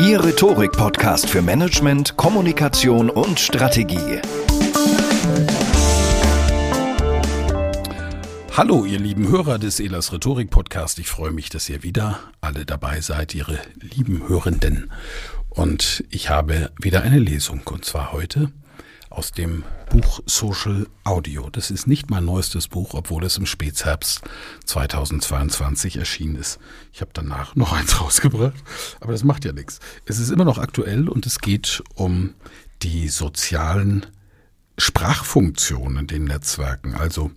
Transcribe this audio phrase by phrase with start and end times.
[0.00, 4.20] Ihr Rhetorik-Podcast für Management, Kommunikation und Strategie.
[8.56, 11.00] Hallo, ihr lieben Hörer des Elas Rhetorik Podcast.
[11.00, 14.92] Ich freue mich, dass ihr wieder alle dabei seid, ihre lieben Hörenden.
[15.48, 18.52] Und ich habe wieder eine Lesung, und zwar heute
[19.18, 21.50] aus dem Buch Social Audio.
[21.50, 24.20] Das ist nicht mein neuestes Buch, obwohl es im Spätherbst
[24.64, 26.60] 2022 erschienen ist.
[26.92, 28.54] Ich habe danach noch eins rausgebracht,
[29.00, 29.80] aber das macht ja nichts.
[30.06, 32.34] Es ist immer noch aktuell und es geht um
[32.82, 34.06] die sozialen
[34.78, 36.94] Sprachfunktionen in den Netzwerken.
[36.94, 37.32] Also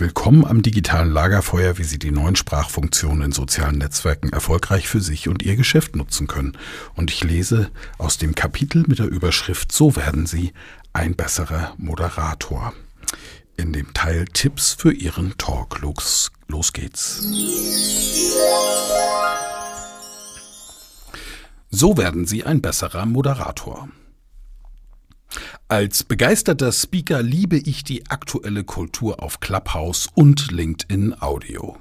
[0.00, 5.26] Willkommen am digitalen Lagerfeuer, wie Sie die neuen Sprachfunktionen in sozialen Netzwerken erfolgreich für sich
[5.26, 6.56] und Ihr Geschäft nutzen können.
[6.94, 10.52] Und ich lese aus dem Kapitel mit der Überschrift So werden Sie
[10.92, 12.72] ein besserer Moderator.
[13.56, 15.80] In dem Teil Tipps für Ihren Talk.
[15.80, 17.22] Los, los geht's.
[21.70, 23.88] So werden Sie ein besserer Moderator.
[25.68, 31.76] Als begeisterter Speaker liebe ich die aktuelle Kultur auf Clubhouse und LinkedIn Audio.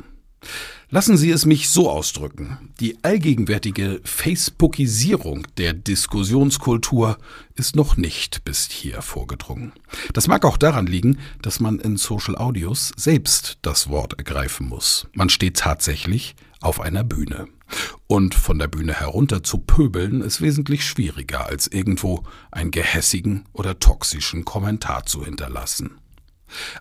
[0.90, 2.72] Lassen Sie es mich so ausdrücken.
[2.80, 7.18] Die allgegenwärtige Facebookisierung der Diskussionskultur
[7.56, 9.74] ist noch nicht bis hier vorgedrungen.
[10.14, 15.08] Das mag auch daran liegen, dass man in Social Audios selbst das Wort ergreifen muss.
[15.14, 17.48] Man steht tatsächlich auf einer Bühne.
[18.08, 23.78] Und von der Bühne herunter zu pöbeln ist wesentlich schwieriger, als irgendwo einen gehässigen oder
[23.80, 25.98] toxischen Kommentar zu hinterlassen.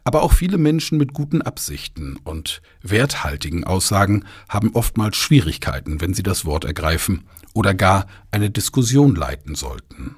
[0.04, 6.22] Aber auch viele Menschen mit guten Absichten und werthaltigen Aussagen haben oftmals Schwierigkeiten, wenn sie
[6.22, 10.16] das Wort ergreifen oder gar eine Diskussion leiten sollten.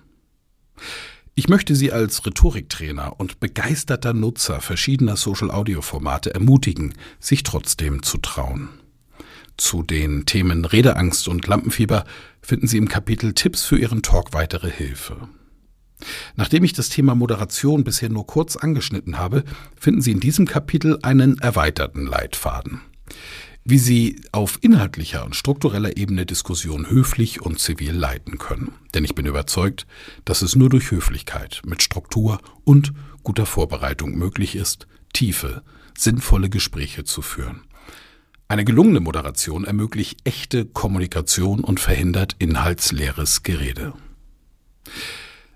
[1.35, 8.71] Ich möchte Sie als Rhetoriktrainer und begeisterter Nutzer verschiedener Social-Audio-Formate ermutigen, sich trotzdem zu trauen.
[9.57, 12.05] Zu den Themen Redeangst und Lampenfieber
[12.43, 15.29] finden Sie im Kapitel Tipps für Ihren Talk weitere Hilfe.
[16.37, 19.45] Nachdem ich das Thema Moderation bisher nur kurz angeschnitten habe,
[19.79, 22.81] finden Sie in diesem Kapitel einen erweiterten Leitfaden.
[23.65, 28.73] Wie Sie auf inhaltlicher und struktureller Ebene Diskussionen höflich und zivil leiten können.
[28.95, 29.87] Denn ich bin überzeugt,
[30.25, 35.63] dass es nur durch Höflichkeit, mit Struktur und guter Vorbereitung möglich ist, tiefe,
[35.97, 37.63] sinnvolle Gespräche zu führen.
[38.51, 43.93] Eine gelungene Moderation ermöglicht echte Kommunikation und verhindert inhaltsleeres Gerede.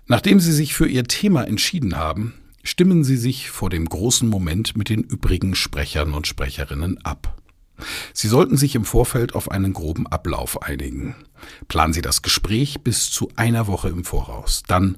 [0.07, 2.33] Nachdem Sie sich für Ihr Thema entschieden haben,
[2.63, 7.41] stimmen Sie sich vor dem großen Moment mit den übrigen Sprechern und Sprecherinnen ab.
[8.13, 11.15] Sie sollten sich im Vorfeld auf einen groben Ablauf einigen.
[11.67, 14.63] Planen Sie das Gespräch bis zu einer Woche im Voraus.
[14.67, 14.97] Dann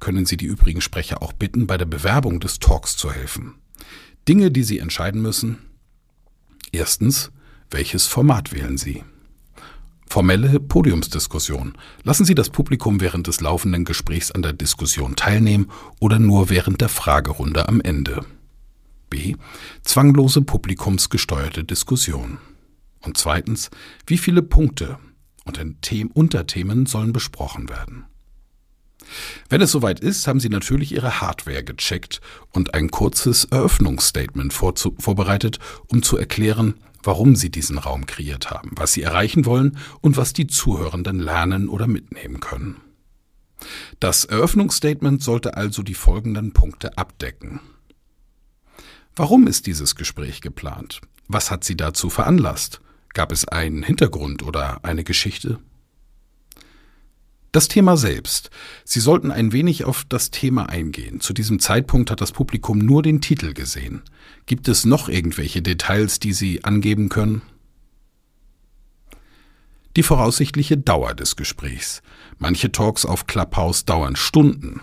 [0.00, 3.54] können Sie die übrigen Sprecher auch bitten, bei der Bewerbung des Talks zu helfen.
[4.28, 5.58] Dinge, die Sie entscheiden müssen.
[6.72, 7.30] Erstens,
[7.70, 9.04] welches Format wählen Sie?
[10.08, 11.76] Formelle Podiumsdiskussion.
[12.04, 15.70] Lassen Sie das Publikum während des laufenden Gesprächs an der Diskussion teilnehmen
[16.00, 18.24] oder nur während der Fragerunde am Ende.
[19.10, 19.34] B.
[19.82, 22.38] Zwanglose publikumsgesteuerte Diskussion.
[23.02, 23.70] Und zweitens,
[24.06, 24.98] wie viele Punkte
[25.44, 25.60] und
[26.14, 28.06] Unterthemen sollen besprochen werden?
[29.48, 32.20] Wenn es soweit ist, haben Sie natürlich Ihre Hardware gecheckt
[32.52, 35.58] und ein kurzes Eröffnungsstatement vorbereitet,
[35.88, 36.74] um zu erklären,
[37.06, 41.68] warum sie diesen Raum kreiert haben, was sie erreichen wollen und was die Zuhörenden lernen
[41.68, 42.76] oder mitnehmen können.
[44.00, 47.60] Das Eröffnungsstatement sollte also die folgenden Punkte abdecken.
[49.14, 51.00] Warum ist dieses Gespräch geplant?
[51.26, 52.80] Was hat Sie dazu veranlasst?
[53.14, 55.58] Gab es einen Hintergrund oder eine Geschichte?
[57.56, 58.50] Das Thema selbst.
[58.84, 61.20] Sie sollten ein wenig auf das Thema eingehen.
[61.22, 64.02] Zu diesem Zeitpunkt hat das Publikum nur den Titel gesehen.
[64.44, 67.40] Gibt es noch irgendwelche Details, die Sie angeben können?
[69.96, 72.02] Die voraussichtliche Dauer des Gesprächs.
[72.36, 74.82] Manche Talks auf Clubhouse dauern Stunden.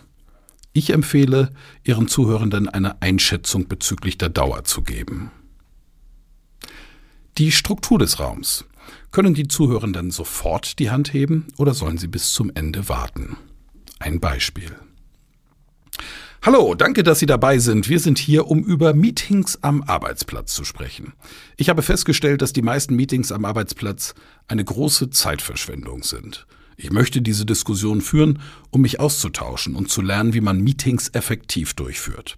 [0.71, 1.51] Ich empfehle,
[1.83, 5.29] Ihren Zuhörenden eine Einschätzung bezüglich der Dauer zu geben.
[7.37, 8.65] Die Struktur des Raums.
[9.11, 13.37] Können die Zuhörenden sofort die Hand heben oder sollen sie bis zum Ende warten?
[13.99, 14.75] Ein Beispiel.
[16.45, 17.87] Hallo, danke, dass Sie dabei sind.
[17.87, 21.13] Wir sind hier, um über Meetings am Arbeitsplatz zu sprechen.
[21.55, 24.13] Ich habe festgestellt, dass die meisten Meetings am Arbeitsplatz
[24.49, 26.45] eine große Zeitverschwendung sind.
[26.75, 28.39] Ich möchte diese Diskussion führen,
[28.71, 32.37] um mich auszutauschen und zu lernen, wie man Meetings effektiv durchführt.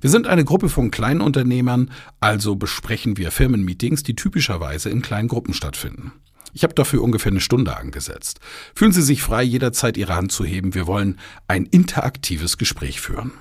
[0.00, 5.54] Wir sind eine Gruppe von Kleinunternehmern, also besprechen wir Firmenmeetings, die typischerweise in kleinen Gruppen
[5.54, 6.12] stattfinden.
[6.52, 8.40] Ich habe dafür ungefähr eine Stunde angesetzt.
[8.74, 10.74] Fühlen Sie sich frei, jederzeit Ihre Hand zu heben.
[10.74, 13.32] Wir wollen ein interaktives Gespräch führen.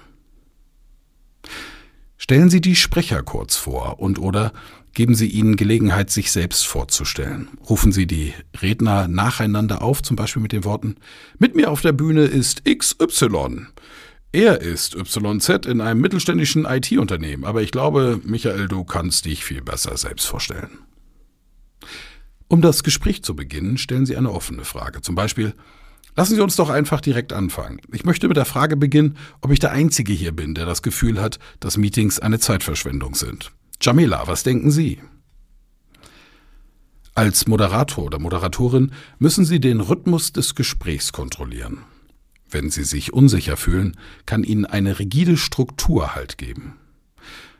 [2.17, 4.51] Stellen Sie die Sprecher kurz vor und oder
[4.93, 7.47] geben Sie ihnen Gelegenheit, sich selbst vorzustellen.
[7.69, 10.95] Rufen Sie die Redner nacheinander auf, zum Beispiel mit den Worten
[11.37, 13.67] Mit mir auf der Bühne ist XY.
[14.31, 19.61] Er ist YZ in einem mittelständischen IT-Unternehmen, aber ich glaube, Michael, du kannst dich viel
[19.61, 20.79] besser selbst vorstellen.
[22.49, 25.01] Um das Gespräch zu beginnen, stellen Sie eine offene Frage.
[25.01, 25.53] Zum Beispiel,
[26.15, 27.79] lassen Sie uns doch einfach direkt anfangen.
[27.91, 31.21] Ich möchte mit der Frage beginnen, ob ich der Einzige hier bin, der das Gefühl
[31.21, 33.51] hat, dass Meetings eine Zeitverschwendung sind.
[33.81, 34.99] Jamila, was denken Sie?
[37.15, 41.79] Als Moderator oder Moderatorin müssen Sie den Rhythmus des Gesprächs kontrollieren.
[42.49, 46.77] Wenn Sie sich unsicher fühlen, kann Ihnen eine rigide Struktur Halt geben.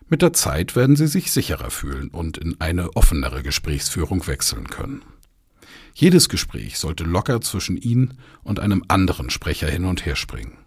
[0.10, 5.01] Mit der Zeit werden Sie sich sicherer fühlen und in eine offenere Gesprächsführung wechseln können.
[5.94, 10.57] Jedes Gespräch sollte locker zwischen Ihnen und einem anderen Sprecher hin und her springen.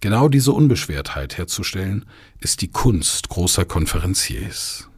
[0.00, 2.06] Genau diese Unbeschwertheit herzustellen,
[2.40, 4.88] ist die Kunst großer Konferenciers.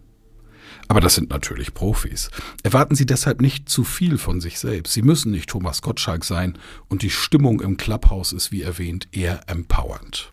[0.88, 2.31] Aber das sind natürlich Profis.
[2.62, 4.94] Erwarten Sie deshalb nicht zu viel von sich selbst.
[4.94, 6.58] Sie müssen nicht Thomas Gottschalk sein
[6.88, 10.31] und die Stimmung im Clubhouse ist, wie erwähnt, eher empowernd.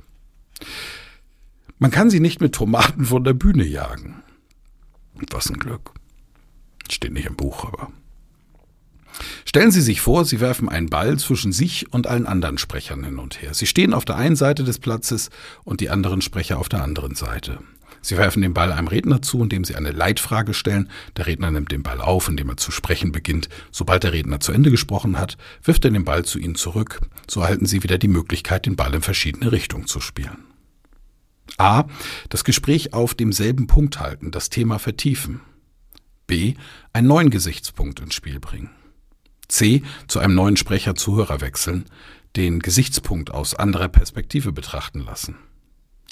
[1.78, 4.24] Man kann sie nicht mit Tomaten von der Bühne jagen.
[5.30, 5.92] Was ein Glück.
[6.90, 7.92] Steht nicht im Buch, aber.
[9.46, 13.18] Stellen Sie sich vor, Sie werfen einen Ball zwischen sich und allen anderen Sprechern hin
[13.18, 13.54] und her.
[13.54, 15.30] Sie stehen auf der einen Seite des Platzes
[15.64, 17.60] und die anderen Sprecher auf der anderen Seite.
[18.06, 20.92] Sie werfen den Ball einem Redner zu, indem Sie eine Leitfrage stellen.
[21.18, 23.50] Der Redner nimmt den Ball auf, indem er zu sprechen beginnt.
[23.72, 27.02] Sobald der Redner zu Ende gesprochen hat, wirft er den Ball zu Ihnen zurück.
[27.28, 30.38] So erhalten Sie wieder die Möglichkeit, den Ball in verschiedene Richtungen zu spielen.
[31.58, 31.86] A.
[32.30, 35.42] Das Gespräch auf demselben Punkt halten, das Thema vertiefen.
[36.28, 36.54] B.
[36.94, 38.70] Einen neuen Gesichtspunkt ins Spiel bringen.
[39.48, 39.82] C.
[40.08, 41.86] Zu einem neuen Sprecher Zuhörer wechseln,
[42.36, 45.38] den Gesichtspunkt aus anderer Perspektive betrachten lassen.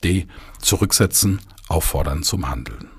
[0.03, 0.27] D.
[0.59, 2.89] Zurücksetzen, auffordern zum Handeln.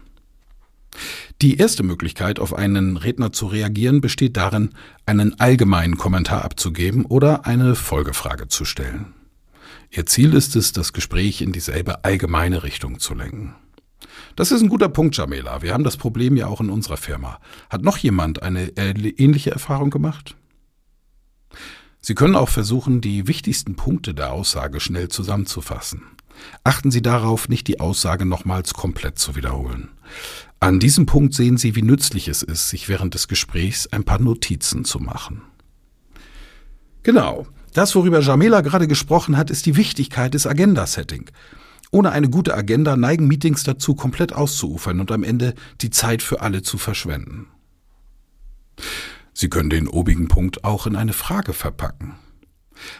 [1.43, 4.71] Die erste Möglichkeit, auf einen Redner zu reagieren, besteht darin,
[5.07, 9.15] einen allgemeinen Kommentar abzugeben oder eine Folgefrage zu stellen.
[9.91, 13.55] Ihr Ziel ist es, das Gespräch in dieselbe allgemeine Richtung zu lenken.
[14.37, 15.63] Das ist ein guter Punkt, Jamela.
[15.63, 17.39] Wir haben das Problem ja auch in unserer Firma.
[17.71, 20.37] Hat noch jemand eine ähnliche Erfahrung gemacht?
[22.01, 26.03] Sie können auch versuchen, die wichtigsten Punkte der Aussage schnell zusammenzufassen.
[26.63, 29.91] Achten Sie darauf, nicht die Aussage nochmals komplett zu wiederholen.
[30.61, 34.21] An diesem Punkt sehen Sie, wie nützlich es ist, sich während des Gesprächs ein paar
[34.21, 35.43] Notizen zu machen.
[37.03, 37.47] Genau.
[37.75, 41.31] Das, worüber Jamela gerade gesprochen hat, ist die Wichtigkeit des Agenda-Setting.
[41.91, 46.41] Ohne eine gute Agenda neigen Meetings dazu, komplett auszuufern und am Ende die Zeit für
[46.41, 47.47] alle zu verschwenden.
[49.33, 52.15] Sie können den obigen Punkt auch in eine Frage verpacken.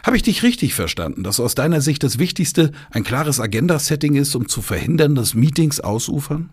[0.03, 4.35] Habe ich dich richtig verstanden, dass aus deiner Sicht das Wichtigste ein klares Agenda-Setting ist,
[4.35, 6.49] um zu verhindern, dass Meetings ausufern?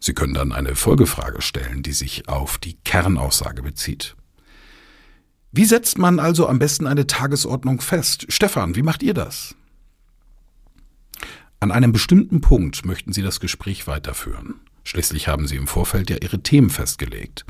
[0.00, 4.16] Sie können dann eine Folgefrage stellen, die sich auf die Kernaussage bezieht.
[5.50, 8.26] Wie setzt man also am besten eine Tagesordnung fest?
[8.28, 9.54] Stefan, wie macht ihr das?
[11.60, 14.56] An einem bestimmten Punkt möchten Sie das Gespräch weiterführen.
[14.82, 17.46] Schließlich haben Sie im Vorfeld ja Ihre Themen festgelegt.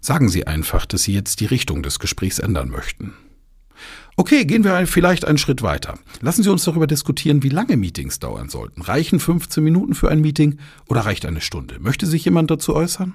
[0.00, 3.14] Sagen Sie einfach, dass Sie jetzt die Richtung des Gesprächs ändern möchten.
[4.18, 5.98] Okay, gehen wir vielleicht einen Schritt weiter.
[6.22, 8.80] Lassen Sie uns darüber diskutieren, wie lange Meetings dauern sollten.
[8.80, 10.58] Reichen 15 Minuten für ein Meeting
[10.88, 11.78] oder reicht eine Stunde?
[11.80, 13.12] Möchte sich jemand dazu äußern?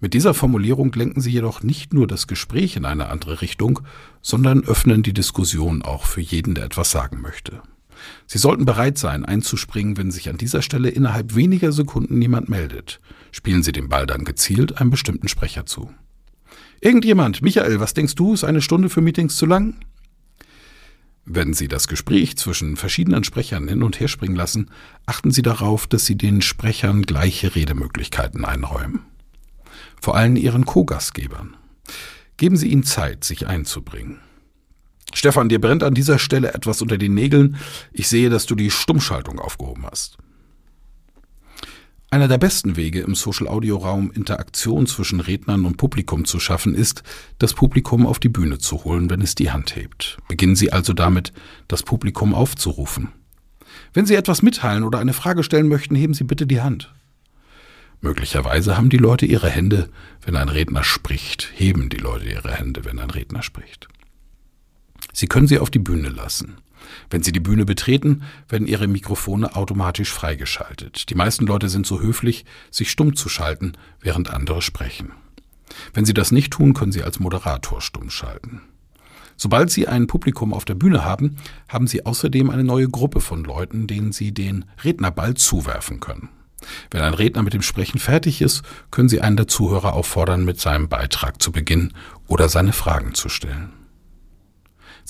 [0.00, 3.80] Mit dieser Formulierung lenken Sie jedoch nicht nur das Gespräch in eine andere Richtung,
[4.22, 7.60] sondern öffnen die Diskussion auch für jeden, der etwas sagen möchte.
[8.26, 13.02] Sie sollten bereit sein, einzuspringen, wenn sich an dieser Stelle innerhalb weniger Sekunden niemand meldet.
[13.32, 15.90] Spielen Sie den Ball dann gezielt einem bestimmten Sprecher zu.
[16.80, 19.76] Irgendjemand, Michael, was denkst du, ist eine Stunde für Meetings zu lang?
[21.26, 24.70] Wenn Sie das Gespräch zwischen verschiedenen Sprechern hin und her springen lassen,
[25.04, 29.00] achten Sie darauf, dass Sie den Sprechern gleiche Redemöglichkeiten einräumen.
[30.00, 31.56] Vor allem Ihren Co-Gastgebern.
[32.38, 34.18] Geben Sie ihnen Zeit, sich einzubringen.
[35.12, 37.56] Stefan, dir brennt an dieser Stelle etwas unter den Nägeln.
[37.92, 40.16] Ich sehe, dass du die Stummschaltung aufgehoben hast.
[42.12, 47.04] Einer der besten Wege im Social-Audio-Raum Interaktion zwischen Rednern und Publikum zu schaffen ist,
[47.38, 50.18] das Publikum auf die Bühne zu holen, wenn es die Hand hebt.
[50.26, 51.32] Beginnen Sie also damit,
[51.68, 53.10] das Publikum aufzurufen.
[53.92, 56.92] Wenn Sie etwas mitteilen oder eine Frage stellen möchten, heben Sie bitte die Hand.
[58.00, 59.88] Möglicherweise haben die Leute ihre Hände,
[60.24, 63.86] wenn ein Redner spricht, heben die Leute ihre Hände, wenn ein Redner spricht.
[65.12, 66.56] Sie können sie auf die Bühne lassen.
[67.10, 71.10] Wenn Sie die Bühne betreten, werden Ihre Mikrofone automatisch freigeschaltet.
[71.10, 75.12] Die meisten Leute sind so höflich, sich stumm zu schalten, während andere sprechen.
[75.94, 78.62] Wenn Sie das nicht tun, können Sie als Moderator stumm schalten.
[79.36, 81.36] Sobald Sie ein Publikum auf der Bühne haben,
[81.68, 86.28] haben Sie außerdem eine neue Gruppe von Leuten, denen Sie den Rednerball zuwerfen können.
[86.90, 90.60] Wenn ein Redner mit dem Sprechen fertig ist, können Sie einen der Zuhörer auffordern, mit
[90.60, 91.94] seinem Beitrag zu beginnen
[92.26, 93.79] oder seine Fragen zu stellen.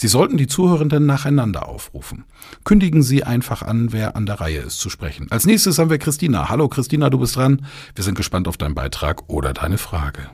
[0.01, 2.25] Sie sollten die Zuhörenden nacheinander aufrufen.
[2.65, 5.27] Kündigen Sie einfach an, wer an der Reihe ist zu sprechen.
[5.31, 6.49] Als nächstes haben wir Christina.
[6.49, 7.67] Hallo Christina, du bist dran.
[7.95, 10.31] Wir sind gespannt auf deinen Beitrag oder deine Frage.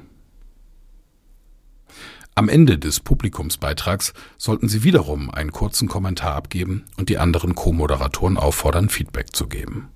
[2.36, 8.36] Am Ende des Publikumsbeitrags sollten Sie wiederum einen kurzen Kommentar abgeben und die anderen Co-Moderatoren
[8.36, 9.88] auffordern, Feedback zu geben.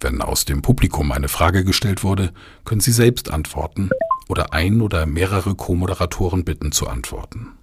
[0.00, 2.32] Wenn aus dem Publikum eine Frage gestellt wurde,
[2.64, 3.90] können Sie selbst antworten
[4.28, 7.58] oder ein oder mehrere Co-Moderatoren bitten zu antworten.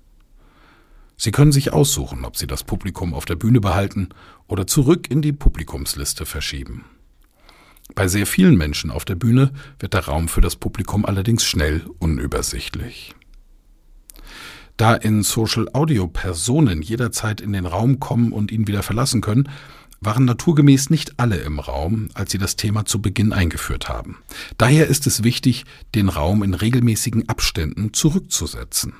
[1.21, 4.07] Sie können sich aussuchen, ob Sie das Publikum auf der Bühne behalten
[4.47, 6.85] oder zurück in die Publikumsliste verschieben.
[7.93, 11.83] Bei sehr vielen Menschen auf der Bühne wird der Raum für das Publikum allerdings schnell
[11.99, 13.15] unübersichtlich.
[14.77, 19.49] Da in Social Audio Personen jederzeit in den Raum kommen und ihn wieder verlassen können,
[19.99, 24.19] waren naturgemäß nicht alle im Raum, als sie das Thema zu Beginn eingeführt haben.
[24.57, 28.93] Daher ist es wichtig, den Raum in regelmäßigen Abständen zurückzusetzen.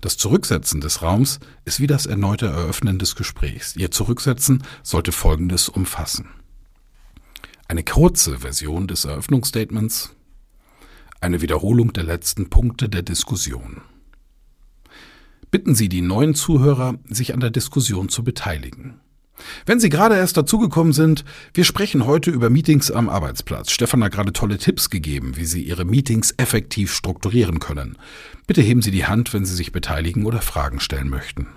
[0.00, 3.76] Das Zurücksetzen des Raums ist wie das erneute Eröffnen des Gesprächs.
[3.76, 6.28] Ihr Zurücksetzen sollte Folgendes umfassen.
[7.68, 10.14] Eine kurze Version des Eröffnungsstatements,
[11.20, 13.82] eine Wiederholung der letzten Punkte der Diskussion.
[15.50, 19.00] Bitten Sie die neuen Zuhörer, sich an der Diskussion zu beteiligen.
[19.64, 21.24] Wenn Sie gerade erst dazugekommen sind,
[21.54, 23.70] wir sprechen heute über Meetings am Arbeitsplatz.
[23.70, 27.98] Stefan hat gerade tolle Tipps gegeben, wie Sie Ihre Meetings effektiv strukturieren können.
[28.46, 31.48] Bitte heben Sie die Hand, wenn Sie sich beteiligen oder Fragen stellen möchten.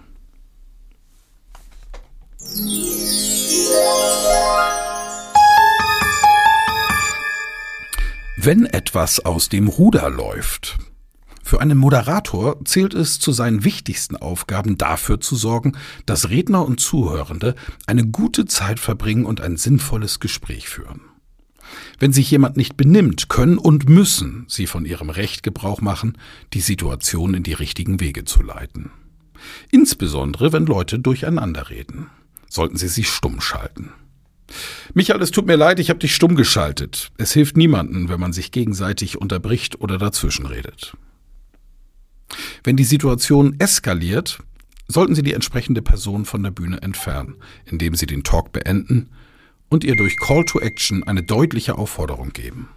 [8.42, 10.78] Wenn etwas aus dem Ruder läuft,
[11.50, 15.76] für einen Moderator zählt es zu seinen wichtigsten Aufgaben dafür zu sorgen,
[16.06, 17.56] dass Redner und Zuhörende
[17.88, 21.02] eine gute Zeit verbringen und ein sinnvolles Gespräch führen.
[21.98, 26.20] Wenn sich jemand nicht benimmt, können und müssen sie von ihrem Recht Gebrauch machen,
[26.54, 28.92] die Situation in die richtigen Wege zu leiten.
[29.72, 32.12] Insbesondere, wenn Leute durcheinander reden,
[32.48, 33.92] sollten sie sich stumm schalten.
[34.94, 37.10] Michael, es tut mir leid, ich habe dich stumm geschaltet.
[37.18, 40.94] Es hilft niemanden, wenn man sich gegenseitig unterbricht oder dazwischenredet.
[42.64, 44.40] Wenn die Situation eskaliert,
[44.88, 49.10] sollten Sie die entsprechende Person von der Bühne entfernen, indem Sie den Talk beenden
[49.70, 52.70] und ihr durch Call to Action eine deutliche Aufforderung geben.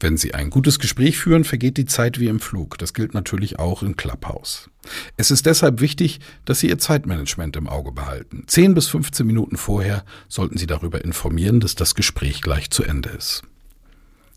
[0.00, 2.76] Wenn Sie ein gutes Gespräch führen, vergeht die Zeit wie im Flug.
[2.78, 4.68] Das gilt natürlich auch in Clubhouse.
[5.16, 8.44] Es ist deshalb wichtig, dass Sie Ihr Zeitmanagement im Auge behalten.
[8.46, 13.08] 10 bis 15 Minuten vorher sollten Sie darüber informieren, dass das Gespräch gleich zu Ende
[13.10, 13.44] ist.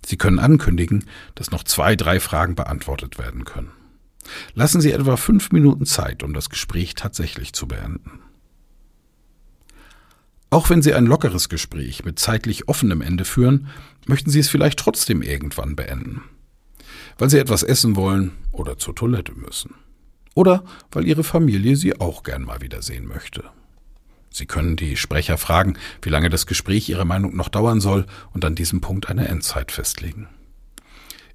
[0.07, 1.03] Sie können ankündigen,
[1.35, 3.71] dass noch zwei, drei Fragen beantwortet werden können.
[4.53, 8.21] Lassen Sie etwa fünf Minuten Zeit, um das Gespräch tatsächlich zu beenden.
[10.49, 13.67] Auch wenn Sie ein lockeres Gespräch mit zeitlich offenem Ende führen,
[14.05, 16.23] möchten Sie es vielleicht trotzdem irgendwann beenden.
[17.17, 19.75] Weil Sie etwas essen wollen oder zur Toilette müssen.
[20.35, 23.43] Oder weil Ihre Familie Sie auch gern mal wiedersehen möchte.
[24.37, 28.45] Sie können die Sprecher fragen, wie lange das Gespräch Ihrer Meinung noch dauern soll und
[28.45, 30.27] an diesem Punkt eine Endzeit festlegen.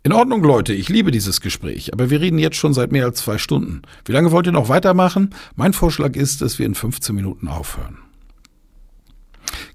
[0.04, 3.18] In Ordnung, Leute, ich liebe dieses Gespräch, aber wir reden jetzt schon seit mehr als
[3.18, 3.82] zwei Stunden.
[4.04, 5.34] Wie lange wollt ihr noch weitermachen?
[5.56, 7.98] Mein Vorschlag ist, dass wir in 15 Minuten aufhören.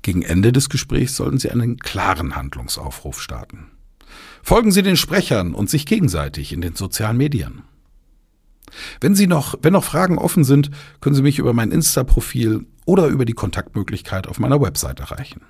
[0.03, 3.67] Gegen Ende des Gesprächs sollten Sie einen klaren Handlungsaufruf starten.
[4.41, 7.63] Folgen Sie den Sprechern und sich gegenseitig in den sozialen Medien.
[9.01, 10.71] Wenn Sie noch, wenn noch Fragen offen sind,
[11.01, 15.41] können Sie mich über mein Insta-Profil oder über die Kontaktmöglichkeit auf meiner Website erreichen.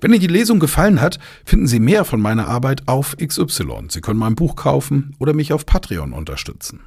[0.00, 3.88] Wenn Ihnen die Lesung gefallen hat, finden Sie mehr von meiner Arbeit auf XY.
[3.88, 6.80] Sie können mein Buch kaufen oder mich auf Patreon unterstützen.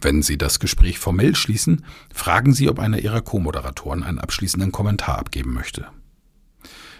[0.00, 5.18] Wenn Sie das Gespräch formell schließen, fragen Sie, ob einer Ihrer Co-Moderatoren einen abschließenden Kommentar
[5.18, 5.86] abgeben möchte.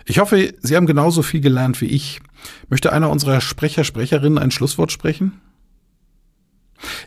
[0.07, 2.21] Ich hoffe, Sie haben genauso viel gelernt wie ich.
[2.69, 5.41] Möchte einer unserer Sprecher, Sprecherinnen ein Schlusswort sprechen?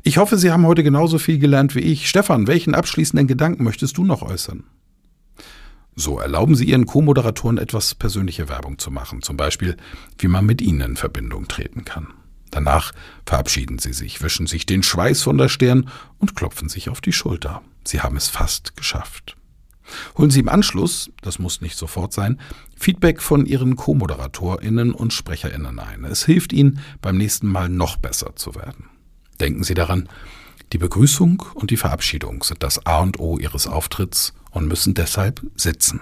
[0.04, 2.10] Ich hoffe, Sie haben heute genauso viel gelernt wie ich.
[2.10, 4.64] Stefan, welchen abschließenden Gedanken möchtest du noch äußern?
[5.96, 9.76] So erlauben Sie Ihren Co-Moderatoren etwas persönliche Werbung zu machen, zum Beispiel,
[10.18, 12.08] wie man mit Ihnen in Verbindung treten kann.
[12.52, 12.94] Danach
[13.26, 17.12] verabschieden Sie sich, wischen sich den Schweiß von der Stirn und klopfen sich auf die
[17.12, 17.62] Schulter.
[17.84, 19.36] Sie haben es fast geschafft.
[20.18, 22.40] Holen Sie im Anschluss, das muss nicht sofort sein,
[22.76, 26.06] Feedback von Ihren Co-ModeratorInnen und SprecherInnen ein.
[26.06, 28.86] Es hilft Ihnen, beim nächsten Mal noch besser zu werden.
[29.40, 30.10] Denken Sie daran,
[30.74, 35.42] die Begrüßung und die Verabschiedung sind das A und O Ihres Auftritts und müssen deshalb
[35.56, 36.02] sitzen.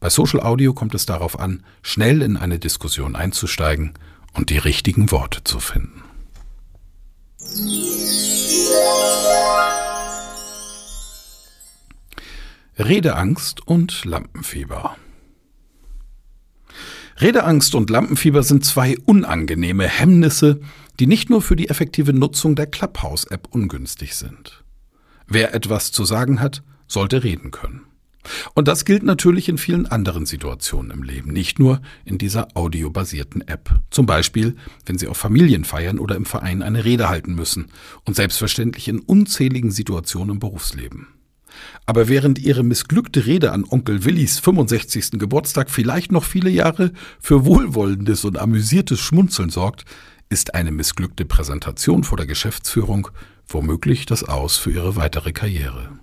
[0.00, 3.94] Bei Social Audio kommt es darauf an, schnell in eine Diskussion einzusteigen
[4.32, 6.02] und die richtigen Worte zu finden.
[12.78, 14.96] Redeangst und Lampenfieber.
[17.20, 20.60] Redeangst und Lampenfieber sind zwei unangenehme Hemmnisse,
[21.00, 24.64] die nicht nur für die effektive Nutzung der Clubhouse-App ungünstig sind.
[25.26, 27.82] Wer etwas zu sagen hat, sollte reden können.
[28.54, 33.46] Und das gilt natürlich in vielen anderen Situationen im Leben, nicht nur in dieser audiobasierten
[33.46, 33.70] App.
[33.90, 37.66] Zum Beispiel, wenn Sie auf Familienfeiern oder im Verein eine Rede halten müssen
[38.04, 41.08] und selbstverständlich in unzähligen Situationen im Berufsleben.
[41.86, 45.12] Aber während Ihre missglückte Rede an Onkel Willis 65.
[45.12, 49.84] Geburtstag vielleicht noch viele Jahre für wohlwollendes und amüsiertes Schmunzeln sorgt,
[50.28, 53.08] ist eine missglückte Präsentation vor der Geschäftsführung
[53.46, 55.98] womöglich das Aus für Ihre weitere Karriere.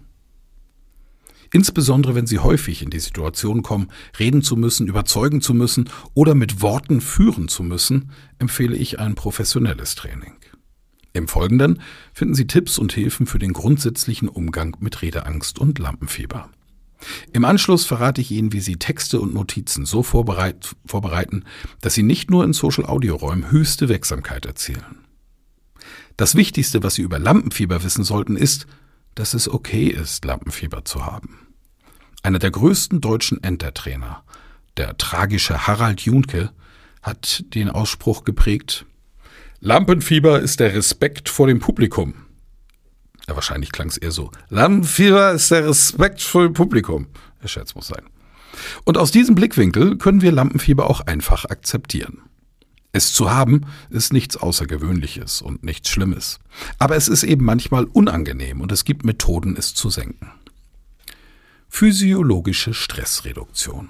[1.54, 6.34] Insbesondere wenn Sie häufig in die Situation kommen, reden zu müssen, überzeugen zu müssen oder
[6.34, 10.36] mit Worten führen zu müssen, empfehle ich ein professionelles Training.
[11.14, 11.82] Im Folgenden
[12.14, 16.50] finden Sie Tipps und Hilfen für den grundsätzlichen Umgang mit Redeangst und Lampenfieber.
[17.34, 21.46] Im Anschluss verrate ich Ihnen, wie Sie Texte und Notizen so vorbereit, vorbereiten,
[21.82, 25.06] dass Sie nicht nur in Social-Audio-Räumen höchste Wirksamkeit erzielen.
[26.18, 28.68] Das Wichtigste, was Sie über Lampenfieber wissen sollten, ist,
[29.16, 31.48] dass es okay ist, Lampenfieber zu haben.
[32.24, 34.24] Einer der größten deutschen Entertrainer,
[34.78, 36.52] der tragische Harald Junke,
[37.02, 38.86] hat den Ausspruch geprägt,
[39.60, 42.14] Lampenfieber ist der Respekt vor dem Publikum.
[43.28, 44.32] Ja, wahrscheinlich klang es eher so.
[44.50, 47.08] Lampenfieber ist der Respekt dem Publikum.
[47.44, 48.04] Der Scherz muss sein.
[48.84, 52.22] Und aus diesem Blickwinkel können wir Lampenfieber auch einfach akzeptieren.
[52.94, 56.40] Es zu haben ist nichts Außergewöhnliches und nichts Schlimmes.
[56.78, 60.32] Aber es ist eben manchmal unangenehm und es gibt Methoden, es zu senken.
[61.70, 63.90] Physiologische Stressreduktion.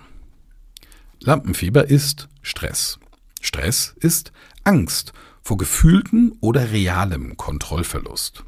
[1.20, 3.00] Lampenfieber ist Stress.
[3.42, 4.32] Stress ist
[4.64, 8.44] Angst vor gefühlten oder realem Kontrollverlust.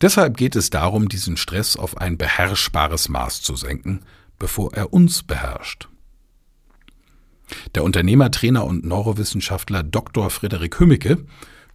[0.00, 4.00] Deshalb geht es darum, diesen Stress auf ein beherrschbares Maß zu senken,
[4.38, 5.88] bevor er uns beherrscht.
[7.74, 10.30] Der Unternehmer, Trainer und Neurowissenschaftler Dr.
[10.30, 11.24] Frederik Hümmicke,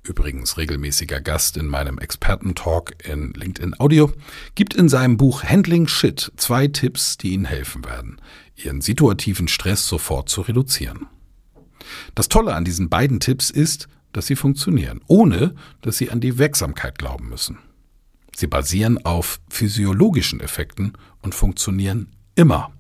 [0.04, 4.12] übrigens regelmäßiger Gast in meinem Expertentalk in LinkedIn Audio,
[4.56, 8.22] gibt in seinem Buch Handling Shit zwei Tipps, die Ihnen helfen werden,
[8.56, 11.08] Ihren situativen Stress sofort zu reduzieren.
[12.16, 16.38] Das Tolle an diesen beiden Tipps ist, dass sie funktionieren, ohne dass Sie an die
[16.38, 17.60] Wirksamkeit glauben müssen.
[18.36, 22.74] Sie basieren auf physiologischen Effekten und funktionieren immer.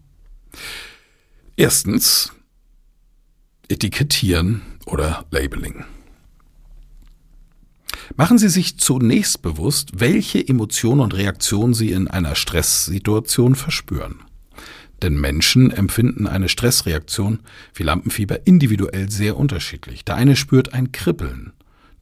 [1.55, 2.33] Erstens
[3.69, 5.85] Etikettieren oder Labeling.
[8.17, 14.19] Machen Sie sich zunächst bewusst, welche Emotionen und Reaktionen Sie in einer Stresssituation verspüren.
[15.01, 17.39] Denn Menschen empfinden eine Stressreaktion
[17.73, 20.05] wie Lampenfieber individuell sehr unterschiedlich.
[20.05, 21.53] Der eine spürt ein Kribbeln,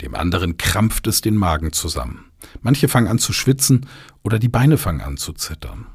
[0.02, 2.26] dem anderen krampft es den Magen zusammen.
[2.62, 3.86] Manche fangen an zu schwitzen
[4.24, 5.86] oder die Beine fangen an zu zittern.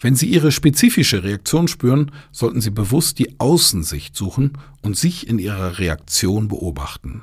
[0.00, 5.38] Wenn Sie Ihre spezifische Reaktion spüren, sollten Sie bewusst die Außensicht suchen und sich in
[5.38, 7.22] Ihrer Reaktion beobachten.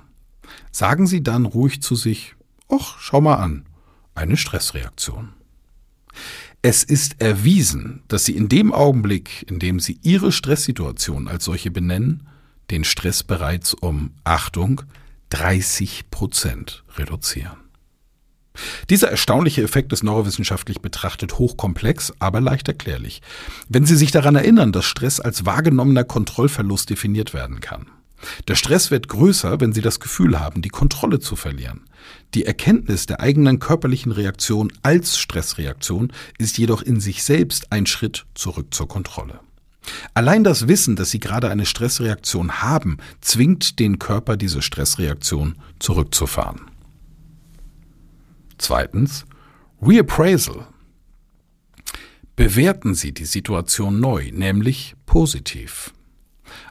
[0.72, 2.36] Sagen Sie dann ruhig zu sich,
[2.70, 3.66] Och, schau mal an,
[4.16, 5.30] eine Stressreaktion.
[6.62, 11.72] Es ist erwiesen, dass Sie in dem Augenblick, in dem Sie Ihre Stresssituation als solche
[11.72, 12.28] benennen,
[12.72, 14.82] den Stress bereits um, Achtung,
[15.30, 17.67] 30 Prozent reduzieren.
[18.90, 23.22] Dieser erstaunliche Effekt ist neurowissenschaftlich betrachtet hochkomplex, aber leicht erklärlich.
[23.70, 27.88] Wenn Sie sich daran erinnern, dass Stress als wahrgenommener Kontrollverlust definiert werden kann.
[28.48, 31.82] Der Stress wird größer, wenn Sie das Gefühl haben, die Kontrolle zu verlieren.
[32.34, 38.26] Die Erkenntnis der eigenen körperlichen Reaktion als Stressreaktion ist jedoch in sich selbst ein Schritt
[38.34, 39.40] zurück zur Kontrolle.
[40.14, 46.62] Allein das Wissen, dass Sie gerade eine Stressreaktion haben, zwingt den Körper, diese Stressreaktion zurückzufahren.
[48.58, 49.26] Zweitens,
[49.82, 50.68] Reappraisal.
[52.36, 55.94] Bewerten Sie die Situation neu, nämlich positiv.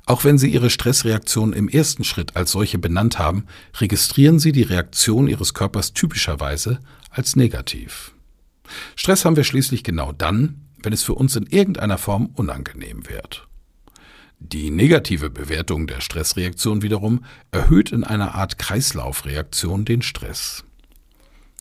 [0.06, 3.46] Auch wenn Sie Ihre Stressreaktion im ersten Schritt als solche benannt haben,
[3.78, 8.12] registrieren Sie die Reaktion Ihres Körpers typischerweise als negativ.
[8.94, 13.46] Stress haben wir schließlich genau dann, wenn es für uns in irgendeiner Form unangenehm wird.
[14.38, 20.65] Die negative Bewertung der Stressreaktion wiederum erhöht in einer Art Kreislaufreaktion den Stress.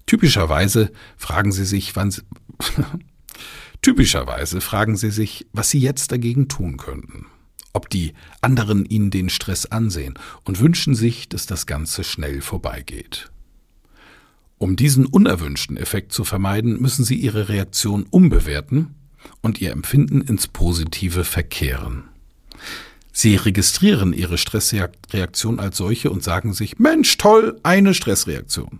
[0.05, 2.21] Typischerweise fragen Sie sich, wann Sie
[3.81, 7.27] Typischerweise fragen Sie sich, was Sie jetzt dagegen tun könnten
[7.75, 10.15] ob die anderen ihnen den Stress ansehen
[10.45, 13.29] und wünschen sich, dass das Ganze schnell vorbeigeht.
[14.57, 18.95] Um diesen unerwünschten Effekt zu vermeiden, müssen Sie Ihre Reaktion umbewerten
[19.41, 22.05] und Ihr Empfinden ins Positive verkehren.
[23.11, 28.79] Sie registrieren Ihre Stressreaktion als solche und sagen sich, Mensch, toll, eine Stressreaktion.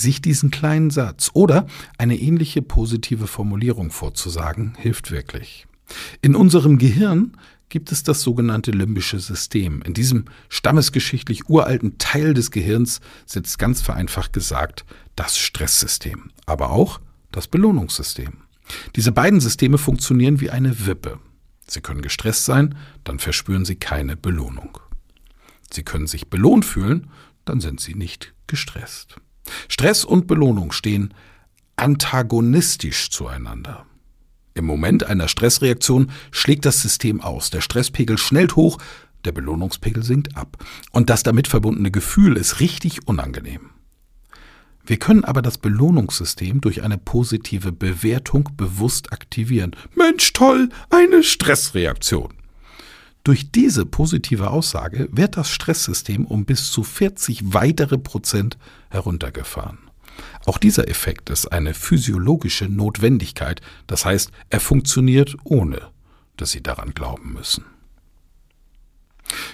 [0.00, 1.66] Sich diesen kleinen Satz oder
[1.98, 5.66] eine ähnliche positive Formulierung vorzusagen, hilft wirklich.
[6.22, 7.36] In unserem Gehirn
[7.68, 9.82] gibt es das sogenannte limbische System.
[9.82, 14.86] In diesem stammesgeschichtlich uralten Teil des Gehirns sitzt ganz vereinfacht gesagt
[15.16, 16.98] das Stresssystem, aber auch
[17.30, 18.38] das Belohnungssystem.
[18.96, 21.18] Diese beiden Systeme funktionieren wie eine Wippe.
[21.66, 24.78] Sie können gestresst sein, dann verspüren Sie keine Belohnung.
[25.70, 27.10] Sie können sich belohnt fühlen,
[27.44, 29.20] dann sind Sie nicht gestresst.
[29.68, 31.14] Stress und Belohnung stehen
[31.76, 33.86] antagonistisch zueinander.
[34.54, 37.50] Im Moment einer Stressreaktion schlägt das System aus.
[37.50, 38.78] Der Stresspegel schnellt hoch,
[39.24, 40.58] der Belohnungspegel sinkt ab.
[40.92, 43.70] Und das damit verbundene Gefühl ist richtig unangenehm.
[44.84, 49.76] Wir können aber das Belohnungssystem durch eine positive Bewertung bewusst aktivieren.
[49.94, 52.39] Mensch, toll, eine Stressreaktion.
[53.24, 58.56] Durch diese positive Aussage wird das Stresssystem um bis zu 40 weitere Prozent
[58.88, 59.78] heruntergefahren.
[60.46, 65.88] Auch dieser Effekt ist eine physiologische Notwendigkeit, das heißt, er funktioniert ohne,
[66.36, 67.64] dass Sie daran glauben müssen.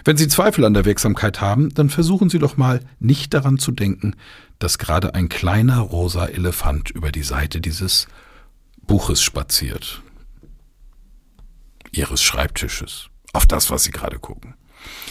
[0.05, 3.72] Wenn Sie Zweifel an der Wirksamkeit haben, dann versuchen Sie doch mal nicht daran zu
[3.72, 4.14] denken,
[4.59, 8.07] dass gerade ein kleiner rosa Elefant über die Seite dieses
[8.87, 10.02] Buches spaziert.
[11.92, 13.11] Ihres Schreibtisches.
[13.37, 14.55] Auf das, was Sie gerade gucken.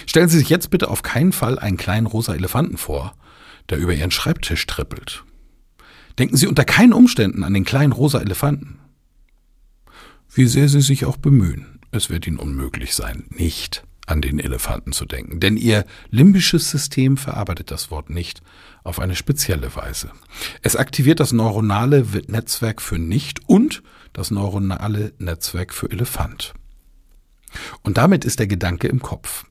[0.08, 3.14] Stellen Sie sich jetzt bitte auf keinen Fall einen kleinen rosa Elefanten vor,
[3.70, 5.24] der über Ihren Schreibtisch trippelt.
[6.18, 8.80] Denken Sie unter keinen Umständen an den kleinen rosa Elefanten.
[10.34, 14.92] Wie sehr Sie sich auch bemühen, es wird Ihnen unmöglich sein, nicht an den Elefanten
[14.92, 18.42] zu denken, denn Ihr limbisches System verarbeitet das Wort nicht
[18.84, 20.10] auf eine spezielle Weise.
[20.64, 23.84] Es aktiviert das neuronale Netzwerk für nicht und
[24.14, 26.56] das neuronale Netzwerk für Elefant.
[27.84, 29.46] Und damit ist der Gedanke im Kopf.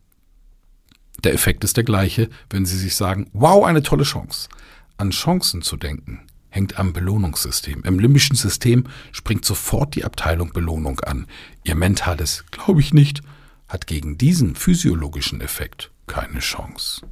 [1.23, 4.49] Der Effekt ist der gleiche, wenn Sie sich sagen, wow, eine tolle Chance.
[4.97, 7.83] An Chancen zu denken hängt am Belohnungssystem.
[7.85, 11.27] Im limbischen System springt sofort die Abteilung Belohnung an.
[11.65, 13.23] Ihr mentales Glaube ich nicht
[13.69, 17.07] hat gegen diesen physiologischen Effekt keine Chance.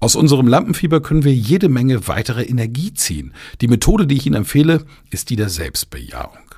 [0.00, 3.34] Aus unserem Lampenfieber können wir jede Menge weitere Energie ziehen.
[3.60, 6.49] Die Methode, die ich Ihnen empfehle, ist die der Selbstbejahung.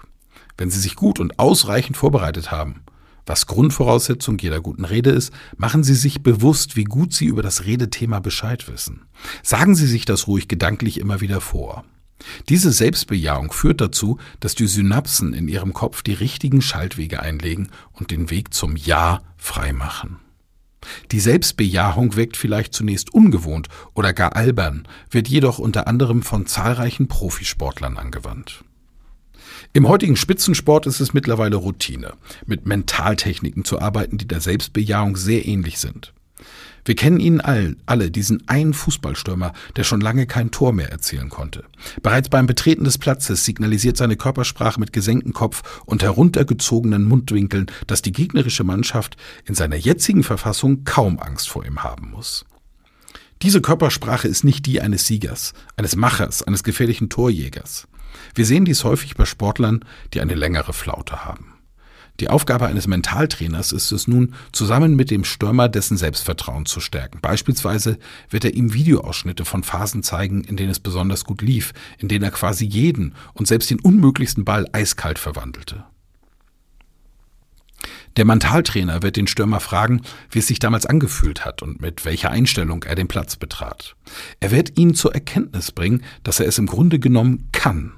[0.57, 2.83] Wenn Sie sich gut und ausreichend vorbereitet haben,
[3.25, 7.65] was Grundvoraussetzung jeder guten Rede ist, machen Sie sich bewusst, wie gut Sie über das
[7.65, 9.03] Redethema Bescheid wissen.
[9.43, 11.85] Sagen Sie sich das ruhig gedanklich immer wieder vor.
[12.49, 18.11] Diese Selbstbejahung führt dazu, dass die Synapsen in Ihrem Kopf die richtigen Schaltwege einlegen und
[18.11, 20.19] den Weg zum Ja freimachen.
[21.13, 27.07] Die Selbstbejahung wirkt vielleicht zunächst ungewohnt oder gar albern, wird jedoch unter anderem von zahlreichen
[27.07, 28.65] Profisportlern angewandt.
[29.75, 32.13] Im heutigen Spitzensport ist es mittlerweile Routine,
[32.45, 36.13] mit Mentaltechniken zu arbeiten, die der Selbstbejahung sehr ähnlich sind.
[36.85, 41.31] Wir kennen ihn all, alle, diesen einen Fußballstürmer, der schon lange kein Tor mehr erzielen
[41.31, 41.65] konnte.
[42.03, 48.03] Bereits beim Betreten des Platzes signalisiert seine Körpersprache mit gesenktem Kopf und heruntergezogenen Mundwinkeln, dass
[48.03, 52.45] die gegnerische Mannschaft in seiner jetzigen Verfassung kaum Angst vor ihm haben muss.
[53.41, 57.89] Diese Körpersprache ist nicht die eines Siegers, eines Machers, eines gefährlichen Torjägers.
[58.35, 61.53] Wir sehen dies häufig bei Sportlern, die eine längere Flaute haben.
[62.21, 67.21] Die Aufgabe eines Mentaltrainers ist es nun, zusammen mit dem Stürmer dessen Selbstvertrauen zu stärken.
[67.23, 67.99] Beispielsweise
[68.29, 72.25] wird er ihm Videoausschnitte von Phasen zeigen, in denen es besonders gut lief, in denen
[72.25, 75.85] er quasi jeden und selbst den unmöglichsten Ball eiskalt verwandelte.
[78.19, 82.31] Der Mentaltrainer wird den Stürmer fragen, wie es sich damals angefühlt hat und mit welcher
[82.31, 83.97] Einstellung er den Platz betrat.
[84.39, 87.95] Er wird ihn zur Erkenntnis bringen, dass er es im Grunde genommen kann.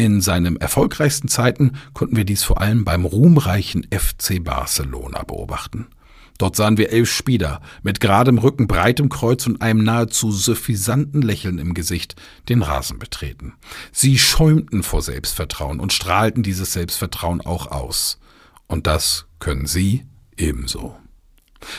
[0.00, 5.88] In seinen erfolgreichsten Zeiten konnten wir dies vor allem beim ruhmreichen FC Barcelona beobachten.
[6.38, 11.58] Dort sahen wir elf Spieler mit geradem Rücken, breitem Kreuz und einem nahezu suffisanten Lächeln
[11.58, 12.14] im Gesicht
[12.48, 13.54] den Rasen betreten.
[13.90, 18.20] Sie schäumten vor Selbstvertrauen und strahlten dieses Selbstvertrauen auch aus.
[18.68, 20.06] Und das können Sie
[20.36, 20.96] ebenso.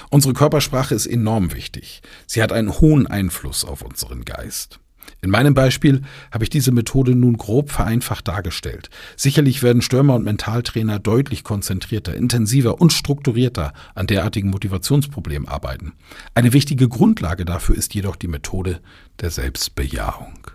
[0.10, 2.02] Unsere Körpersprache ist enorm wichtig.
[2.28, 4.82] Sie hat einen hohen Einfluss auf unseren Geist.
[5.22, 8.90] In meinem Beispiel habe ich diese Methode nun grob vereinfacht dargestellt.
[9.16, 15.94] Sicherlich werden Stürmer und Mentaltrainer deutlich konzentrierter, intensiver und strukturierter an derartigen Motivationsproblemen arbeiten.
[16.36, 18.82] Eine wichtige Grundlage dafür ist jedoch die Methode
[19.20, 20.48] der Selbstbejahung.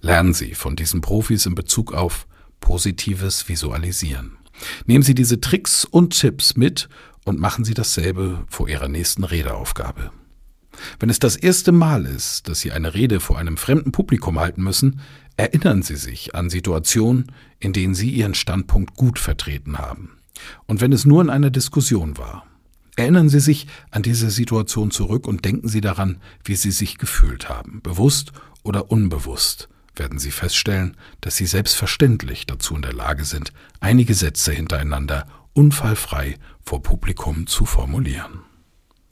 [0.00, 2.26] Lernen Sie von diesen Profis in Bezug auf
[2.60, 4.38] positives Visualisieren.
[4.86, 6.88] Nehmen Sie diese Tricks und Tipps mit
[7.24, 10.10] und machen Sie dasselbe vor Ihrer nächsten Redeaufgabe.
[10.98, 14.62] Wenn es das erste Mal ist, dass Sie eine Rede vor einem fremden Publikum halten
[14.62, 15.00] müssen,
[15.36, 20.18] erinnern Sie sich an Situationen, in denen Sie Ihren Standpunkt gut vertreten haben.
[20.66, 22.46] Und wenn es nur in einer Diskussion war.
[22.96, 27.48] Erinnern Sie sich an diese Situation zurück und denken Sie daran, wie Sie sich gefühlt
[27.48, 28.32] haben, bewusst
[28.62, 34.52] oder unbewusst werden Sie feststellen, dass Sie selbstverständlich dazu in der Lage sind, einige Sätze
[34.52, 38.40] hintereinander unfallfrei vor Publikum zu formulieren.